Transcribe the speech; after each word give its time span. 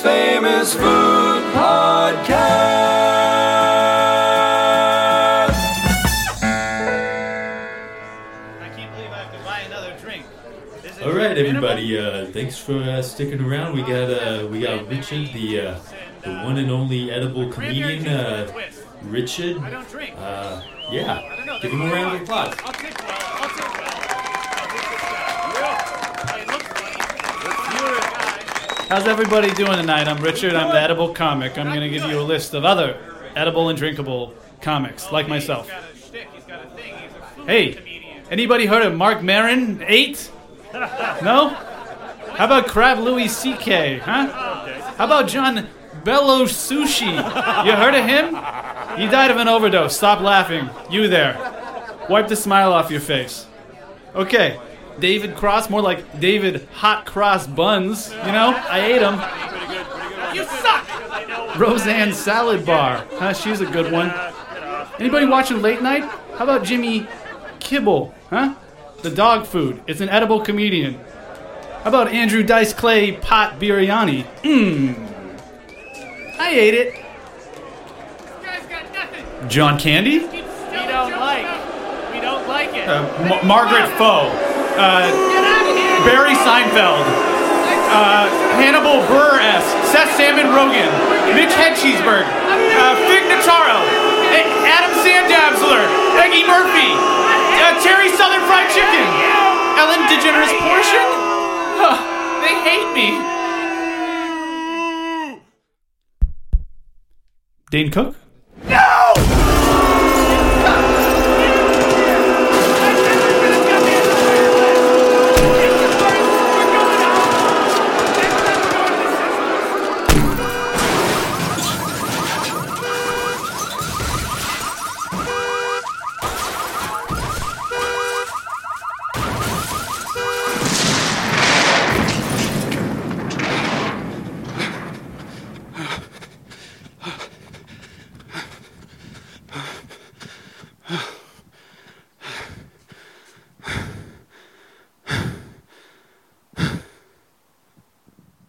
famous 0.00 0.74
food 0.74 1.42
podcast. 1.54 2.28
I 8.60 8.68
can't 8.76 8.92
believe 8.94 9.10
I 9.10 9.18
have 9.18 9.32
to 9.32 9.38
buy 9.44 9.60
another 9.60 9.96
drink. 10.00 10.24
Is 10.84 10.98
it 10.98 11.02
All 11.04 11.12
right, 11.12 11.36
everybody. 11.36 11.98
Uh, 11.98 12.26
thanks 12.26 12.58
for 12.58 12.78
uh, 12.78 13.02
sticking 13.02 13.40
around. 13.40 13.74
We 13.74 13.82
got 13.82 14.10
uh, 14.10 14.46
we 14.48 14.60
got 14.60 14.88
Richard, 14.88 15.32
the 15.32 15.60
uh, 15.60 15.78
the 16.22 16.30
one 16.44 16.58
and 16.58 16.70
only 16.70 17.10
edible 17.10 17.50
comedian, 17.50 18.04
juice 18.04 18.54
with 18.54 18.86
a 18.86 19.06
uh. 19.06 19.10
Richard. 19.10 19.58
I 19.58 19.70
don't 19.70 19.88
drink. 19.88 20.14
Uh, 20.16 20.62
I 20.62 20.82
don't 20.84 20.92
yeah, 20.92 21.44
know. 21.44 21.58
give 21.60 21.72
him 21.72 21.82
a 21.82 21.92
round 21.92 22.16
of 22.16 22.22
applause. 22.22 22.54
How's 28.88 29.06
everybody 29.06 29.52
doing 29.52 29.76
tonight? 29.76 30.08
I'm 30.08 30.16
Richard. 30.22 30.54
I'm 30.54 30.72
the 30.72 30.80
edible 30.80 31.12
comic. 31.12 31.58
I'm 31.58 31.66
going 31.66 31.82
to 31.82 31.90
give 31.90 32.08
you 32.10 32.18
a 32.18 32.22
list 32.22 32.54
of 32.54 32.64
other 32.64 32.98
edible 33.36 33.68
and 33.68 33.76
drinkable 33.76 34.32
comics 34.62 35.12
like 35.12 35.28
myself. 35.28 35.68
Hey, 37.44 38.16
anybody 38.30 38.64
heard 38.64 38.86
of 38.86 38.94
Mark 38.94 39.22
Maron? 39.22 39.84
Eight? 39.86 40.30
No? 40.72 41.50
How 41.50 42.46
about 42.46 42.66
Crab 42.66 42.98
Louis 42.98 43.28
C.K., 43.28 43.98
huh? 43.98 44.26
How 44.96 45.04
about 45.04 45.28
John 45.28 45.68
Bello 46.02 46.46
Sushi? 46.46 47.14
You 47.66 47.72
heard 47.72 47.94
of 47.94 48.06
him? 48.06 48.28
He 48.98 49.06
died 49.06 49.30
of 49.30 49.36
an 49.36 49.48
overdose. 49.48 49.94
Stop 49.94 50.22
laughing. 50.22 50.70
You 50.90 51.08
there. 51.08 51.36
Wipe 52.08 52.28
the 52.28 52.36
smile 52.36 52.72
off 52.72 52.90
your 52.90 53.02
face. 53.02 53.44
Okay. 54.14 54.58
David 55.00 55.36
Cross, 55.36 55.70
more 55.70 55.80
like 55.82 56.20
David 56.20 56.66
Hot 56.74 57.06
Cross 57.06 57.46
Buns. 57.48 58.10
You 58.10 58.32
know, 58.32 58.54
I 58.70 58.80
ate 58.80 58.98
them. 59.00 59.14
You 60.34 60.44
suck! 60.44 61.56
Roseanne 61.58 62.12
Salad 62.12 62.64
Bar. 62.66 63.04
Huh, 63.12 63.32
she's 63.32 63.60
a 63.60 63.66
good 63.66 63.90
one. 63.92 64.12
Anybody 64.98 65.26
watching 65.26 65.62
late 65.62 65.82
night? 65.82 66.02
How 66.36 66.44
about 66.44 66.64
Jimmy 66.64 67.06
Kibble? 67.60 68.14
Huh? 68.30 68.54
The 69.02 69.10
dog 69.10 69.46
food. 69.46 69.80
It's 69.86 70.00
an 70.00 70.08
edible 70.08 70.40
comedian. 70.40 70.94
How 71.82 71.90
about 71.90 72.08
Andrew 72.08 72.42
Dice 72.42 72.72
Clay 72.74 73.12
Pot 73.12 73.58
Biryani? 73.60 74.24
Mmm. 74.42 75.04
I 76.40 76.50
ate 76.50 76.74
it. 76.74 76.94
John 79.48 79.78
Candy? 79.78 80.18
We 80.18 80.42
don't 80.42 81.12
like. 81.12 82.12
We 82.12 82.20
don't 82.20 82.46
like 82.48 82.74
it. 82.74 82.88
Uh, 82.88 83.28
Ma- 83.28 83.42
Margaret 83.42 83.88
Foe. 83.96 84.28
Uh, 84.78 85.10
Barry 86.06 86.38
Seinfeld. 86.46 87.02
Uh, 87.90 88.30
Hannibal 88.62 89.02
Burr-S. 89.10 89.64
Seth 89.90 90.14
Salmon 90.16 90.46
Rogen. 90.54 90.86
Mitch 91.34 91.50
Hedgecheeseberg. 91.50 92.22
Uh, 92.22 92.94
Fig 93.10 93.26
Notaro. 93.26 93.82
Adam 94.70 94.92
Sandabsler. 95.02 95.82
Peggy 96.20 96.46
Murphy. 96.46 96.94
Uh, 96.94 97.74
Terry 97.82 98.08
Southern 98.14 98.44
Fried 98.46 98.70
Chicken. 98.70 99.06
Ellen 99.78 100.06
DeGeneres 100.06 100.52
Portion? 100.62 101.06
Huh, 101.80 101.98
they 102.42 102.54
hate 102.62 102.90
me. 102.94 103.18
Dane 107.70 107.90
Cook? 107.90 108.16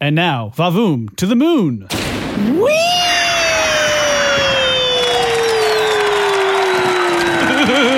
And 0.00 0.14
now, 0.14 0.52
Vavoom 0.54 1.16
to 1.16 1.26
the 1.26 1.34
moon. 1.34 1.86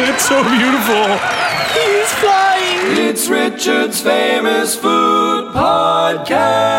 it's 0.09 0.29
so 0.29 0.43
beautiful. 0.45 1.19
He's 1.75 2.13
flying. 2.15 3.09
It's 3.09 3.29
Richard's 3.29 4.01
famous 4.01 4.77
food 4.77 5.53
podcast. 5.53 6.78